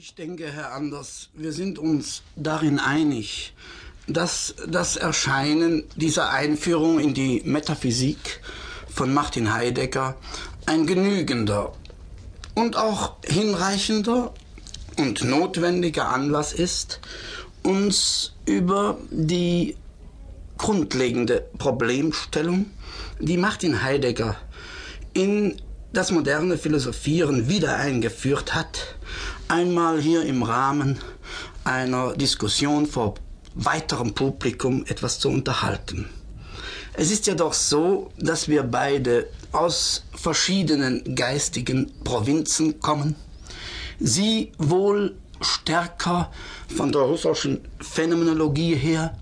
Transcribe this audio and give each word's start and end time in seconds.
Ich 0.00 0.14
denke, 0.14 0.52
Herr 0.52 0.74
Anders, 0.74 1.28
wir 1.34 1.50
sind 1.50 1.76
uns 1.76 2.22
darin 2.36 2.78
einig, 2.78 3.52
dass 4.06 4.54
das 4.68 4.94
Erscheinen 4.94 5.82
dieser 5.96 6.30
Einführung 6.30 7.00
in 7.00 7.14
die 7.14 7.42
Metaphysik 7.44 8.40
von 8.88 9.12
Martin 9.12 9.52
Heidegger 9.52 10.16
ein 10.66 10.86
genügender 10.86 11.72
und 12.54 12.76
auch 12.76 13.16
hinreichender 13.24 14.32
und 14.98 15.24
notwendiger 15.24 16.10
Anlass 16.10 16.52
ist, 16.52 17.00
uns 17.64 18.36
über 18.46 18.98
die 19.10 19.76
grundlegende 20.58 21.48
Problemstellung, 21.58 22.66
die 23.18 23.36
Martin 23.36 23.82
Heidegger 23.82 24.36
in 25.12 25.60
das 25.92 26.10
moderne 26.10 26.58
Philosophieren 26.58 27.48
wieder 27.48 27.76
eingeführt 27.76 28.54
hat, 28.54 28.96
einmal 29.48 30.00
hier 30.00 30.22
im 30.22 30.42
Rahmen 30.42 30.98
einer 31.64 32.14
Diskussion 32.14 32.86
vor 32.86 33.14
weiterem 33.54 34.14
Publikum 34.14 34.84
etwas 34.86 35.18
zu 35.18 35.28
unterhalten. 35.28 36.08
Es 36.92 37.10
ist 37.10 37.26
ja 37.26 37.34
doch 37.34 37.52
so, 37.52 38.10
dass 38.18 38.48
wir 38.48 38.64
beide 38.64 39.28
aus 39.52 40.04
verschiedenen 40.14 41.14
geistigen 41.14 41.92
Provinzen 42.04 42.80
kommen. 42.80 43.14
Sie 44.00 44.52
wohl 44.58 45.16
stärker 45.40 46.30
von 46.74 46.92
der 46.92 47.02
russischen 47.02 47.60
Phänomenologie 47.80 48.74
her, 48.74 49.16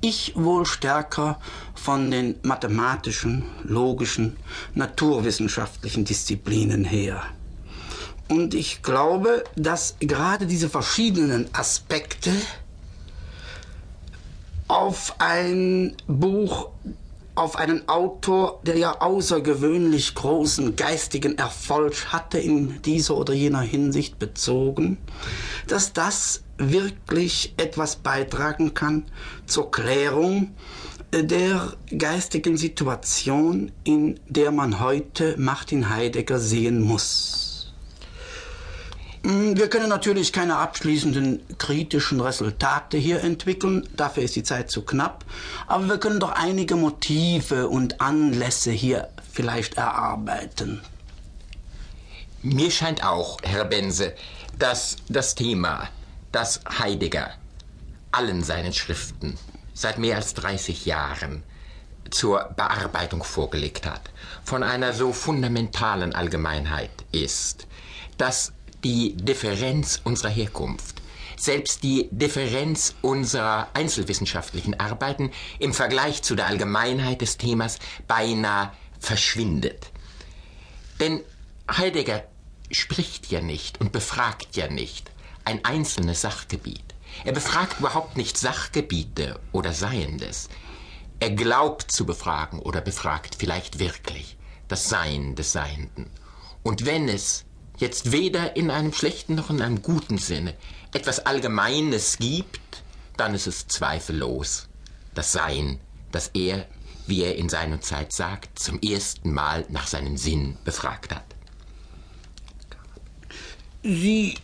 ich 0.00 0.32
wohl 0.36 0.66
stärker 0.66 1.40
von 1.74 2.10
den 2.10 2.36
mathematischen, 2.42 3.44
logischen, 3.64 4.36
naturwissenschaftlichen 4.74 6.04
Disziplinen 6.04 6.84
her. 6.84 7.22
Und 8.28 8.54
ich 8.54 8.82
glaube, 8.82 9.44
dass 9.56 9.96
gerade 10.00 10.46
diese 10.46 10.68
verschiedenen 10.68 11.48
Aspekte 11.54 12.30
auf 14.68 15.14
ein 15.18 15.96
Buch, 16.06 16.68
auf 17.34 17.56
einen 17.56 17.88
Autor, 17.88 18.60
der 18.64 18.76
ja 18.76 19.00
außergewöhnlich 19.00 20.14
großen 20.14 20.76
geistigen 20.76 21.38
Erfolg 21.38 22.12
hatte 22.12 22.38
in 22.38 22.82
dieser 22.82 23.16
oder 23.16 23.32
jener 23.32 23.62
Hinsicht 23.62 24.18
bezogen, 24.18 24.98
dass 25.68 25.92
das 25.92 26.42
wirklich 26.58 27.54
etwas 27.56 27.96
beitragen 27.96 28.74
kann 28.74 29.04
zur 29.46 29.70
Klärung 29.70 30.54
der 31.12 31.72
geistigen 31.96 32.56
Situation, 32.56 33.72
in 33.84 34.20
der 34.28 34.50
man 34.50 34.80
heute 34.80 35.36
Martin 35.38 35.88
Heidegger 35.88 36.38
sehen 36.38 36.82
muss. 36.82 37.72
Hm, 39.24 39.56
wir 39.56 39.68
können 39.68 39.88
natürlich 39.88 40.32
keine 40.32 40.56
abschließenden 40.56 41.40
kritischen 41.58 42.20
Resultate 42.20 42.98
hier 42.98 43.22
entwickeln, 43.24 43.88
dafür 43.96 44.22
ist 44.22 44.36
die 44.36 44.42
Zeit 44.42 44.70
zu 44.70 44.82
knapp, 44.82 45.24
aber 45.66 45.88
wir 45.88 45.98
können 45.98 46.20
doch 46.20 46.32
einige 46.32 46.76
Motive 46.76 47.68
und 47.68 48.00
Anlässe 48.00 48.70
hier 48.70 49.08
vielleicht 49.32 49.74
erarbeiten. 49.74 50.82
Mir 52.42 52.70
scheint 52.70 53.02
auch, 53.02 53.38
Herr 53.42 53.64
Bense, 53.64 54.14
dass 54.58 54.96
das 55.08 55.34
Thema, 55.34 55.88
das 56.32 56.60
Heidegger 56.78 57.30
allen 58.10 58.42
seinen 58.42 58.72
Schriften 58.72 59.38
seit 59.74 59.98
mehr 59.98 60.16
als 60.16 60.34
30 60.34 60.86
Jahren 60.86 61.42
zur 62.10 62.52
Bearbeitung 62.56 63.22
vorgelegt 63.22 63.86
hat, 63.86 64.00
von 64.44 64.62
einer 64.62 64.92
so 64.92 65.12
fundamentalen 65.12 66.14
Allgemeinheit 66.14 66.90
ist, 67.12 67.66
dass 68.16 68.52
die 68.82 69.14
Differenz 69.16 70.00
unserer 70.04 70.30
Herkunft, 70.30 71.02
selbst 71.36 71.82
die 71.82 72.08
Differenz 72.10 72.94
unserer 73.02 73.68
einzelwissenschaftlichen 73.74 74.80
Arbeiten 74.80 75.30
im 75.58 75.72
Vergleich 75.74 76.22
zu 76.22 76.34
der 76.34 76.46
Allgemeinheit 76.46 77.20
des 77.20 77.36
Themas 77.36 77.78
beinahe 78.08 78.72
verschwindet. 78.98 79.90
Denn 80.98 81.20
Heidegger 81.70 82.24
spricht 82.70 83.30
ja 83.30 83.40
nicht 83.40 83.80
und 83.80 83.92
befragt 83.92 84.56
ja 84.56 84.68
nicht 84.68 85.10
ein 85.48 85.64
einzelnes 85.64 86.20
Sachgebiet. 86.20 86.94
Er 87.24 87.32
befragt 87.32 87.80
überhaupt 87.80 88.18
nicht 88.18 88.36
Sachgebiete 88.36 89.40
oder 89.50 89.72
Seiendes. 89.72 90.50
Er 91.20 91.30
glaubt 91.30 91.90
zu 91.90 92.04
befragen 92.04 92.58
oder 92.58 92.82
befragt 92.82 93.34
vielleicht 93.38 93.78
wirklich 93.78 94.36
das 94.68 94.90
Sein 94.90 95.36
des 95.36 95.52
Seienden. 95.52 96.10
Und 96.62 96.84
wenn 96.84 97.08
es 97.08 97.46
jetzt 97.78 98.12
weder 98.12 98.56
in 98.56 98.70
einem 98.70 98.92
schlechten 98.92 99.36
noch 99.36 99.48
in 99.48 99.62
einem 99.62 99.80
guten 99.80 100.18
Sinne 100.18 100.54
etwas 100.92 101.24
Allgemeines 101.24 102.18
gibt, 102.18 102.82
dann 103.16 103.34
ist 103.34 103.46
es 103.46 103.68
zweifellos 103.68 104.68
das 105.14 105.32
Sein, 105.32 105.80
das 106.12 106.28
er, 106.34 106.66
wie 107.06 107.22
er 107.22 107.36
in 107.36 107.48
seiner 107.48 107.80
Zeit 107.80 108.12
sagt, 108.12 108.58
zum 108.58 108.78
ersten 108.82 109.32
Mal 109.32 109.64
nach 109.70 109.86
seinem 109.86 110.18
Sinn 110.18 110.58
befragt 110.64 111.14
hat. 111.14 111.24
Sie 113.82 114.34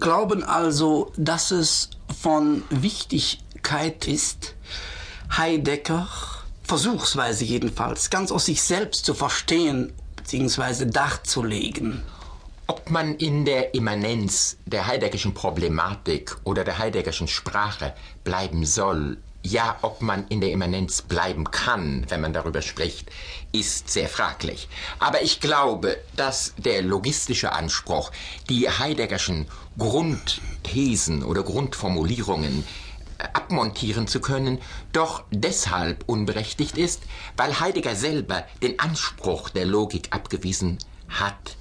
glauben 0.00 0.42
also, 0.44 1.12
dass 1.16 1.50
es 1.50 1.90
von 2.20 2.62
Wichtigkeit 2.70 4.06
ist, 4.06 4.54
Heidegger 5.36 6.08
versuchsweise 6.62 7.44
jedenfalls 7.44 8.10
ganz 8.10 8.30
aus 8.30 8.46
sich 8.46 8.62
selbst 8.62 9.04
zu 9.04 9.14
verstehen 9.14 9.92
bzw. 10.16 10.86
darzulegen. 10.86 12.02
Ob 12.66 12.90
man 12.90 13.16
in 13.16 13.44
der 13.44 13.74
Immanenz 13.74 14.56
der 14.66 14.86
Heideggerschen 14.86 15.34
Problematik 15.34 16.36
oder 16.44 16.64
der 16.64 16.78
Heideggerschen 16.78 17.28
Sprache 17.28 17.94
bleiben 18.24 18.64
soll, 18.64 19.18
ja, 19.44 19.76
ob 19.82 20.02
man 20.02 20.26
in 20.28 20.40
der 20.40 20.52
Immanenz 20.52 21.02
bleiben 21.02 21.50
kann, 21.50 22.06
wenn 22.08 22.20
man 22.20 22.32
darüber 22.32 22.62
spricht, 22.62 23.10
ist 23.50 23.90
sehr 23.90 24.08
fraglich. 24.08 24.68
Aber 24.98 25.22
ich 25.22 25.40
glaube, 25.40 25.98
dass 26.16 26.54
der 26.58 26.82
logistische 26.82 27.52
Anspruch, 27.52 28.12
die 28.48 28.68
Heideggerschen 28.68 29.48
Grundthesen 29.78 31.24
oder 31.24 31.42
Grundformulierungen 31.42 32.64
äh, 33.18 33.24
abmontieren 33.32 34.06
zu 34.06 34.20
können, 34.20 34.58
doch 34.92 35.24
deshalb 35.30 36.04
unberechtigt 36.06 36.78
ist, 36.78 37.02
weil 37.36 37.58
Heidegger 37.58 37.96
selber 37.96 38.44
den 38.62 38.78
Anspruch 38.78 39.50
der 39.50 39.66
Logik 39.66 40.08
abgewiesen 40.10 40.78
hat, 41.08 41.56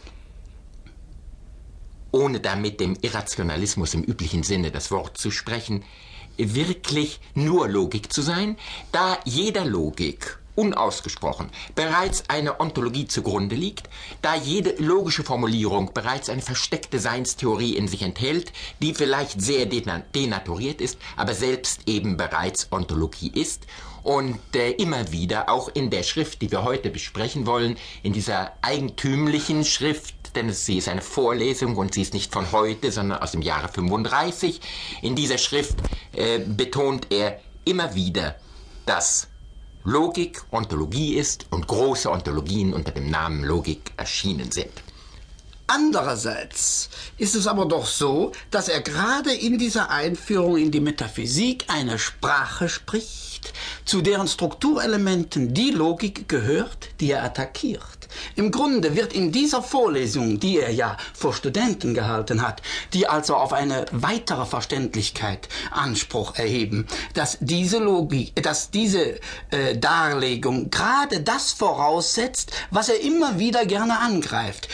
ohne 2.12 2.42
damit 2.42 2.80
dem 2.80 2.96
Irrationalismus 3.02 3.94
im 3.94 4.04
üblichen 4.04 4.44
Sinne 4.44 4.70
das 4.70 4.92
Wort 4.92 5.18
zu 5.18 5.32
sprechen, 5.32 5.84
wirklich 6.38 7.20
nur 7.34 7.68
Logik 7.68 8.12
zu 8.12 8.22
sein, 8.22 8.58
da 8.92 9.18
jeder 9.26 9.66
Logik 9.66 10.40
unausgesprochen 10.56 11.50
bereits 11.76 12.24
eine 12.28 12.60
Ontologie 12.60 13.08
zugrunde 13.08 13.56
liegt, 13.56 13.90
da 14.22 14.36
jede 14.36 14.76
logische 14.78 15.24
Formulierung 15.24 15.94
bereits 15.94 16.30
eine 16.30 16.42
versteckte 16.42 17.00
Seinstheorie 17.00 17.76
in 17.76 17.88
sich 17.88 18.02
enthält, 18.02 18.52
die 18.82 18.94
vielleicht 18.94 19.42
sehr 19.42 19.66
denaturiert 19.66 20.82
ist, 20.82 20.98
aber 21.16 21.34
selbst 21.34 21.82
eben 21.88 22.18
bereits 22.18 22.68
Ontologie 22.72 23.32
ist 23.34 23.66
und 24.04 24.40
äh, 24.56 24.72
immer 24.72 25.12
wieder 25.12 25.50
auch 25.50 25.70
in 25.74 25.90
der 25.90 26.04
Schrift, 26.04 26.42
die 26.42 26.52
wir 26.52 26.64
heute 26.64 26.90
besprechen 26.90 27.46
wollen, 27.46 27.78
in 28.04 28.14
dieser 28.14 28.54
eigentümlichen 28.62 29.64
Schrift 29.64 30.16
denn 30.36 30.52
sie 30.52 30.78
ist 30.78 30.88
eine 30.88 31.02
Vorlesung 31.02 31.76
und 31.78 31.94
sie 31.94 32.02
ist 32.02 32.14
nicht 32.14 32.32
von 32.32 32.52
heute, 32.52 32.92
sondern 32.92 33.22
aus 33.22 33.32
dem 33.32 33.42
Jahre 33.42 33.68
35. 33.68 34.62
In 35.02 35.16
dieser 35.16 35.38
Schrift 35.38 35.78
äh, 36.14 36.40
betont 36.40 37.08
er 37.10 37.40
immer 37.66 37.96
wieder, 37.96 38.36
dass 38.86 39.28
Logik 39.84 40.44
Ontologie 40.52 41.16
ist 41.16 41.48
und 41.50 41.68
große 41.68 42.10
Ontologien 42.10 42.74
unter 42.74 42.92
dem 42.92 43.10
Namen 43.10 43.44
Logik 43.44 43.92
erschienen 43.98 44.52
sind. 44.52 44.72
Andererseits 45.74 46.90
ist 47.18 47.34
es 47.34 47.48
aber 47.48 47.66
doch 47.66 47.86
so, 47.86 48.34
dass 48.52 48.68
er 48.68 48.82
gerade 48.82 49.34
in 49.34 49.58
dieser 49.58 49.90
Einführung 49.90 50.58
in 50.58 50.70
die 50.70 50.82
Metaphysik 50.82 51.64
eine 51.68 51.98
Sprache 51.98 52.68
spricht, 52.68 53.54
zu 53.86 54.02
deren 54.02 54.28
Strukturelementen 54.28 55.54
die 55.54 55.72
Logik 55.72 56.28
gehört, 56.28 56.90
die 57.00 57.12
er 57.12 57.24
attackiert. 57.24 58.01
Im 58.36 58.52
Grunde 58.52 58.96
wird 58.96 59.14
in 59.14 59.32
dieser 59.32 59.62
Vorlesung, 59.62 60.40
die 60.40 60.60
er 60.60 60.72
ja 60.72 60.98
vor 61.14 61.34
Studenten 61.34 61.94
gehalten 61.94 62.42
hat, 62.42 62.62
die 62.94 63.08
also 63.08 63.36
auf 63.36 63.54
eine 63.54 63.86
weitere 63.92 64.46
Verständlichkeit 64.46 65.50
Anspruch 65.72 66.36
erheben, 66.36 66.88
dass 67.14 67.38
diese 67.42 67.80
Logik, 67.80 68.36
dass 68.42 68.72
diese 68.72 69.20
äh, 69.52 69.78
Darlegung 69.78 70.70
gerade 70.70 71.22
das 71.22 71.52
voraussetzt, 71.52 72.52
was 72.70 72.90
er 72.90 73.02
immer 73.02 73.40
wieder 73.40 73.66
gerne 73.66 74.00
angreift 74.00 74.68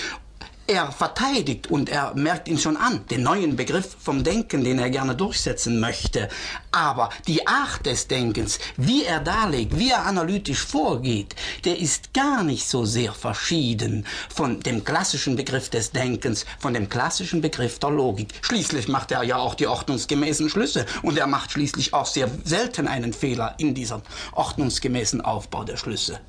Er 0.69 0.91
verteidigt 0.91 1.71
und 1.71 1.87
er 1.87 2.13
merkt 2.15 2.49
ihn 2.49 2.57
schon 2.57 2.75
an, 2.75 3.05
den 3.07 3.23
neuen 3.23 3.55
Begriff 3.55 3.95
vom 4.01 4.25
Denken, 4.25 4.65
den 4.65 4.79
er 4.79 4.89
gerne 4.89 5.15
durchsetzen 5.15 5.79
möchte. 5.79 6.27
Aber 6.73 7.09
die 7.25 7.47
Art 7.47 7.85
des 7.85 8.09
Denkens, 8.09 8.59
wie 8.75 9.05
er 9.05 9.21
darlegt, 9.21 9.79
wie 9.79 9.91
er 9.91 10.05
analytisch 10.05 10.65
vorgeht, 10.65 11.37
der 11.63 11.79
ist 11.79 12.13
gar 12.13 12.43
nicht 12.43 12.67
so 12.67 12.83
sehr 12.83 13.13
verschieden 13.13 14.05
von 14.27 14.59
dem 14.59 14.83
klassischen 14.83 15.37
Begriff 15.37 15.69
des 15.69 15.91
Denkens, 15.91 16.45
von 16.59 16.73
dem 16.73 16.89
klassischen 16.89 17.39
Begriff 17.39 17.79
der 17.79 17.91
Logik. 17.91 18.33
Schließlich 18.41 18.89
macht 18.89 19.11
er 19.11 19.23
ja 19.23 19.37
auch 19.37 19.55
die 19.55 19.67
ordnungsgemäßen 19.67 20.49
Schlüsse 20.49 20.85
und 21.01 21.17
er 21.17 21.27
macht 21.27 21.53
schließlich 21.53 21.93
auch 21.93 22.05
sehr 22.05 22.29
selten 22.43 22.89
einen 22.89 23.13
Fehler 23.13 23.55
in 23.57 23.73
diesem 23.73 24.01
ordnungsgemäßen 24.33 25.21
Aufbau 25.21 25.63
der 25.63 25.77
Schlüsse. 25.77 26.19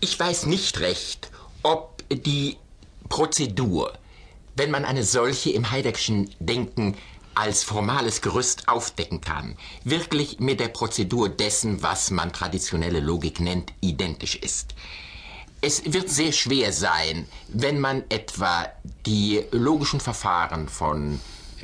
Ich 0.00 0.18
weiß 0.18 0.46
nicht 0.46 0.80
recht, 0.80 1.30
ob 1.62 2.02
die 2.10 2.56
Prozedur, 3.08 3.92
wenn 4.56 4.70
man 4.70 4.84
eine 4.84 5.02
solche 5.02 5.50
im 5.50 5.70
Heideggerschen 5.70 6.30
Denken 6.38 6.96
als 7.34 7.62
formales 7.62 8.22
Gerüst 8.22 8.66
aufdecken 8.66 9.20
kann, 9.20 9.56
wirklich 9.84 10.40
mit 10.40 10.58
der 10.58 10.68
Prozedur 10.68 11.28
dessen, 11.28 11.82
was 11.82 12.10
man 12.10 12.32
traditionelle 12.32 13.00
Logik 13.00 13.40
nennt, 13.40 13.72
identisch 13.80 14.36
ist. 14.36 14.74
Es 15.60 15.82
wird 15.92 16.08
sehr 16.08 16.32
schwer 16.32 16.72
sein, 16.72 17.26
wenn 17.48 17.78
man 17.78 18.04
etwa 18.08 18.66
die 19.04 19.44
logischen 19.50 20.00
Verfahren 20.00 20.68
von 20.68 21.20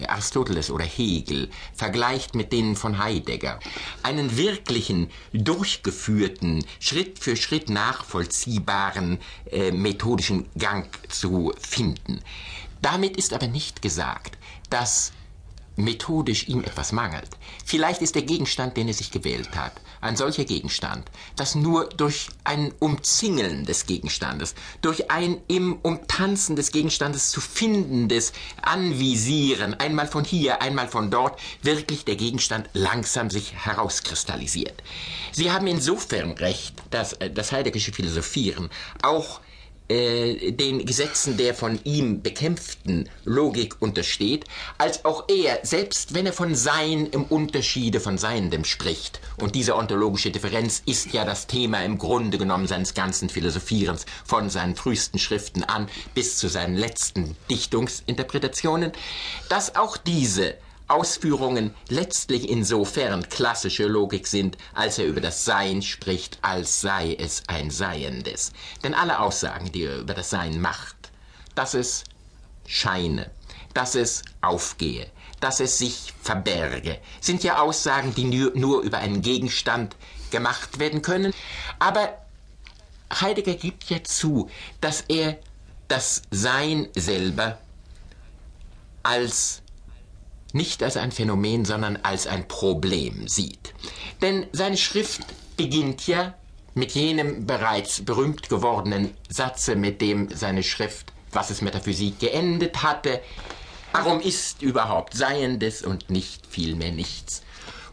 Aristoteles 0.07 0.71
oder 0.71 0.85
Hegel 0.85 1.49
vergleicht 1.75 2.35
mit 2.35 2.53
denen 2.53 2.77
von 2.77 2.99
Heidegger, 2.99 3.59
einen 4.03 4.37
wirklichen, 4.37 5.11
durchgeführten, 5.33 6.65
Schritt 6.81 7.19
für 7.19 7.37
Schritt 7.37 7.71
nachvollziehbaren 7.71 9.19
äh, 9.51 9.71
methodischen 9.73 10.47
Gang 10.59 10.87
zu 11.09 11.53
finden. 11.61 12.21
Damit 12.81 13.17
ist 13.17 13.33
aber 13.33 13.47
nicht 13.47 13.81
gesagt, 13.83 14.39
dass 14.71 15.13
methodisch 15.77 16.49
ihm 16.49 16.63
etwas 16.65 16.93
mangelt. 16.93 17.31
Vielleicht 17.65 18.03
ist 18.03 18.15
der 18.15 18.23
Gegenstand, 18.23 18.77
den 18.77 18.89
er 18.89 18.95
sich 18.95 19.11
gewählt 19.11 19.57
hat, 19.57 19.73
ein 20.01 20.17
solcher 20.17 20.45
Gegenstand, 20.45 21.11
dass 21.37 21.55
nur 21.55 21.89
durch 21.89 22.29
ein 22.45 22.73
Umzingeln 22.79 23.65
des 23.65 23.87
Gegenstandes, 23.87 24.55
durch 24.81 25.11
ein 25.11 25.41
im 25.49 25.79
Umtanzen 25.83 26.57
des 26.57 26.73
Gegenstandes 26.73 27.31
zu 27.31 27.41
findendes 27.41 28.33
Anvisieren, 28.61 29.75
einmal 29.75 30.07
von 30.07 30.25
hier, 30.25 30.63
einmal 30.63 30.89
von 30.89 31.11
dort, 31.11 31.39
wirklich 31.63 32.05
der 32.05 32.17
Gegenstand 32.17 32.69
langsam 32.73 33.31
sich 33.31 33.55
herauskristallisiert. 33.55 34.83
Sie 35.33 35.51
haben 35.51 35.67
insofern 35.67 36.33
recht, 36.33 36.75
dass 36.91 37.15
äh, 37.15 37.31
das 37.31 37.53
Heideggersche 37.53 37.93
Philosophieren 37.93 38.71
auch 39.03 39.41
äh, 39.93 40.53
den 40.53 40.87
Gesetzen 40.87 41.37
der 41.37 41.55
von 41.55 41.79
ihm 41.85 42.23
bekämpften 42.23 43.11
Logik 43.25 43.77
untersteht, 43.81 44.47
als 44.79 45.05
auch 45.05 45.29
er, 45.29 45.61
selbst 45.65 46.15
wenn 46.15 46.25
er 46.25 46.33
von 46.33 46.55
Sein 46.55 47.07
im 47.09 47.25
Unterschiede 47.25 48.01
von 48.01 48.17
Seiendem 48.17 48.65
spricht, 48.65 49.21
und 49.37 49.55
diese 49.55 49.77
ontologische 49.77 50.31
Differenz 50.31 50.83
ist 50.87 51.13
ja 51.13 51.27
das 51.27 51.47
Thema 51.47 51.85
im 51.85 51.99
Grunde 51.99 52.39
genommen 52.39 52.67
seines 52.67 52.95
ganzen 52.95 53.29
Philosophierens, 53.29 54.07
von 54.25 54.49
seinen 54.49 54.77
frühesten 54.77 55.19
Schriften 55.19 55.63
an 55.63 55.89
bis 56.15 56.39
zu 56.39 56.49
seinen 56.49 56.77
letzten 56.77 57.37
Dichtungsinterpretationen, 57.51 58.93
dass 59.51 59.77
auch 59.77 59.99
diese 59.99 60.55
Ausführungen 60.93 61.75
letztlich 61.89 62.49
insofern 62.49 63.29
klassische 63.29 63.87
Logik 63.87 64.27
sind, 64.27 64.57
als 64.75 64.99
er 64.99 65.07
über 65.07 65.21
das 65.21 65.45
Sein 65.45 65.83
spricht, 65.83 66.39
als 66.43 66.81
sei 66.81 67.15
es 67.19 67.43
ein 67.47 67.71
Seiendes. 67.71 68.53
Denn 68.85 68.95
alle 68.95 69.21
Aussagen, 69.21 69.73
die 69.73 69.85
er 69.85 69.99
über 69.99 70.15
das 70.15 70.31
Sein 70.31 70.61
macht, 70.61 71.11
dass 71.55 71.75
es 71.75 72.05
scheine, 72.67 73.31
dass 73.75 73.95
es 73.95 74.23
aufgehe, 74.41 75.07
dass 75.41 75.61
es 75.61 75.79
sich 75.79 76.13
verberge, 76.21 76.99
sind 77.21 77.43
ja 77.43 77.61
Aussagen, 77.61 78.15
die 78.15 78.25
nur, 78.25 78.83
über 78.83 78.99
einen 78.99 79.23
Gegenstand 79.23 79.97
gemacht 80.31 80.79
werden 80.79 81.03
können. 81.03 81.33
Aber 81.79 82.19
Heidegger 83.21 83.55
gibt 83.55 83.85
ja 83.91 84.05
zu, 84.05 84.51
dass 84.81 85.03
er 85.09 85.39
das 85.89 86.23
Sein 86.31 86.89
selber 86.95 87.59
als 89.03 89.62
nicht 90.53 90.83
als 90.83 90.97
ein 90.97 91.13
Phänomen, 91.13 91.65
sondern 91.65 91.99
als 92.03 92.27
ein 92.27 92.47
Problem 92.49 93.29
sieht. 93.29 93.75
Denn 94.21 94.47
seine 94.53 94.77
Schrift 94.77 95.23
beginnt 95.57 96.07
ja 96.07 96.35
mit 96.75 96.93
jenem 96.93 97.47
bereits 97.47 98.05
berühmt 98.05 98.49
gewordenen 98.49 99.15
Satze, 99.29 99.77
mit 99.77 100.01
dem 100.01 100.29
seine 100.35 100.63
Schrift, 100.63 101.13
was 101.33 101.51
es 101.51 101.63
Metaphysik 101.63 102.19
geendet 102.19 102.83
hatte, 102.83 103.21
warum 103.93 104.21
ist 104.21 104.63
überhaupt 104.63 105.15
Seiendes 105.15 105.83
und 105.83 106.11
nicht 106.11 106.47
vielmehr 106.47 106.93
nichts? 106.93 107.43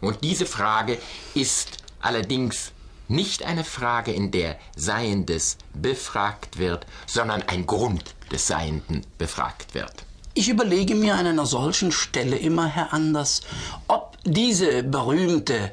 Und 0.00 0.24
diese 0.24 0.46
Frage 0.46 0.98
ist 1.34 1.78
allerdings 2.00 2.72
nicht 3.08 3.44
eine 3.44 3.64
Frage, 3.64 4.12
in 4.12 4.30
der 4.30 4.56
Seiendes 4.76 5.58
befragt 5.74 6.58
wird, 6.58 6.86
sondern 7.06 7.42
ein 7.42 7.66
Grund 7.66 8.14
des 8.30 8.46
Seienden 8.46 9.04
befragt 9.18 9.74
wird. 9.74 10.04
Ich 10.32 10.48
überlege 10.48 10.94
mir 10.94 11.16
an 11.16 11.26
einer 11.26 11.46
solchen 11.46 11.90
Stelle 11.90 12.36
immer, 12.36 12.66
Herr 12.66 12.92
Anders, 12.92 13.40
ob 13.88 14.16
diese 14.24 14.84
berühmte 14.84 15.72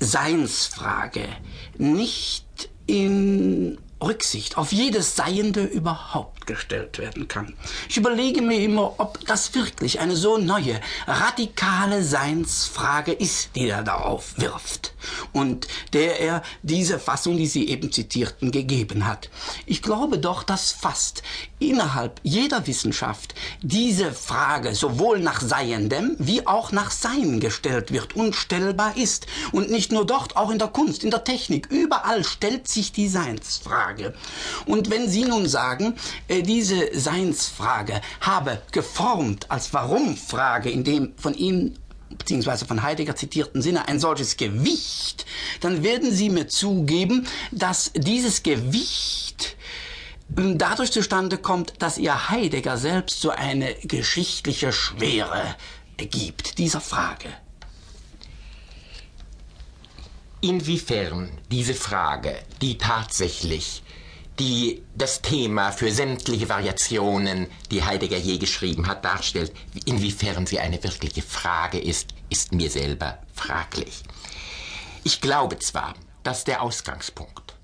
Seinsfrage 0.00 1.26
nicht 1.78 2.68
in 2.86 3.78
Rücksicht 4.02 4.58
auf 4.58 4.72
jedes 4.72 5.16
Seiende 5.16 5.64
überhaupt 5.64 6.46
gestellt 6.46 6.98
werden 6.98 7.26
kann. 7.26 7.54
Ich 7.88 7.96
überlege 7.96 8.42
mir 8.42 8.60
immer, 8.60 9.00
ob 9.00 9.24
das 9.26 9.54
wirklich 9.54 9.98
eine 9.98 10.14
so 10.14 10.36
neue, 10.36 10.78
radikale 11.06 12.04
Seinsfrage 12.04 13.12
ist, 13.12 13.56
die 13.56 13.68
er 13.68 13.82
darauf 13.82 14.38
wirft 14.38 14.92
und 15.32 15.66
der 15.92 16.20
er 16.20 16.42
diese 16.62 16.98
Fassung, 16.98 17.36
die 17.36 17.46
Sie 17.46 17.68
eben 17.68 17.92
zitierten, 17.92 18.50
gegeben 18.50 19.06
hat. 19.06 19.30
Ich 19.66 19.82
glaube 19.82 20.18
doch, 20.18 20.42
dass 20.42 20.72
fast 20.72 21.22
innerhalb 21.58 22.20
jeder 22.22 22.66
Wissenschaft 22.66 23.34
diese 23.62 24.12
Frage 24.12 24.74
sowohl 24.74 25.20
nach 25.20 25.40
Seiendem 25.40 26.16
wie 26.18 26.46
auch 26.46 26.72
nach 26.72 26.90
Sein 26.90 27.40
gestellt 27.40 27.92
wird 27.92 28.16
und 28.16 28.34
stellbar 28.34 28.96
ist. 28.96 29.26
Und 29.52 29.70
nicht 29.70 29.92
nur 29.92 30.06
dort, 30.06 30.36
auch 30.36 30.50
in 30.50 30.58
der 30.58 30.68
Kunst, 30.68 31.04
in 31.04 31.10
der 31.10 31.24
Technik, 31.24 31.68
überall 31.70 32.24
stellt 32.24 32.68
sich 32.68 32.92
die 32.92 33.08
Seinsfrage. 33.08 34.14
Und 34.66 34.90
wenn 34.90 35.08
Sie 35.08 35.24
nun 35.24 35.48
sagen, 35.48 35.94
äh, 36.28 36.42
diese 36.42 36.98
Seinsfrage 36.98 38.00
habe 38.20 38.62
geformt 38.72 39.50
als 39.50 39.72
Warum-Frage, 39.72 40.70
in 40.70 40.84
dem 40.84 41.14
von 41.16 41.34
Ihnen 41.34 41.78
beziehungsweise 42.10 42.66
von 42.66 42.82
Heidegger 42.82 43.16
zitierten 43.16 43.62
Sinne 43.62 43.88
ein 43.88 44.00
solches 44.00 44.36
Gewicht, 44.36 45.26
dann 45.60 45.82
werden 45.82 46.10
Sie 46.10 46.30
mir 46.30 46.48
zugeben, 46.48 47.26
dass 47.52 47.92
dieses 47.94 48.42
Gewicht 48.42 49.56
ähm, 50.36 50.58
dadurch 50.58 50.92
zustande 50.92 51.38
kommt, 51.38 51.74
dass 51.80 51.98
ihr 51.98 52.28
Heidegger 52.30 52.76
selbst 52.76 53.20
so 53.20 53.30
eine 53.30 53.74
geschichtliche 53.82 54.72
Schwere 54.72 55.56
gibt, 55.96 56.58
dieser 56.58 56.80
Frage. 56.80 57.28
Inwiefern 60.40 61.30
diese 61.50 61.74
Frage, 61.74 62.36
die 62.60 62.78
tatsächlich 62.78 63.82
die 64.38 64.84
das 64.94 65.22
Thema 65.22 65.72
für 65.72 65.90
sämtliche 65.90 66.48
Variationen, 66.48 67.46
die 67.70 67.84
Heidegger 67.84 68.18
je 68.18 68.38
geschrieben 68.38 68.86
hat, 68.86 69.04
darstellt, 69.04 69.52
inwiefern 69.86 70.46
sie 70.46 70.58
eine 70.58 70.82
wirkliche 70.82 71.22
Frage 71.22 71.78
ist, 71.78 72.10
ist 72.28 72.52
mir 72.52 72.70
selber 72.70 73.18
fraglich. 73.32 74.02
Ich 75.04 75.20
glaube 75.20 75.58
zwar, 75.58 75.94
dass 76.22 76.44
der 76.44 76.62
Ausgangspunkt, 76.62 77.54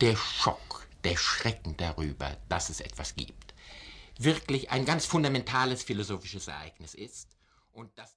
der 0.00 0.16
Schock, 0.16 0.86
der 1.04 1.16
Schrecken 1.16 1.76
darüber, 1.76 2.36
dass 2.48 2.70
es 2.70 2.80
etwas 2.80 3.14
gibt, 3.14 3.54
wirklich 4.18 4.70
ein 4.70 4.84
ganz 4.84 5.06
fundamentales 5.06 5.82
philosophisches 5.82 6.48
Ereignis 6.48 6.94
ist 6.94 7.28
und 7.72 7.96
dass 7.98 8.08